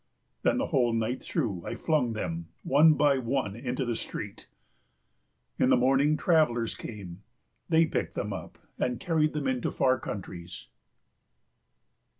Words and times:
Then 0.41 0.57
the 0.57 0.65
whole 0.65 0.93
night 0.93 1.21
through 1.21 1.63
I 1.63 1.75
flung 1.75 2.13
them 2.13 2.47
one 2.63 2.95
by 2.95 3.19
one 3.19 3.55
into 3.55 3.85
the 3.85 3.95
street. 3.95 4.47
In 5.59 5.69
the 5.69 5.77
morning 5.77 6.17
travellers 6.17 6.73
came; 6.73 7.21
they 7.69 7.85
picked 7.85 8.15
them 8.15 8.33
up 8.33 8.57
and 8.79 8.99
carried 8.99 9.33
them 9.33 9.45
into 9.45 9.71
far 9.71 9.99
countries. 9.99 10.69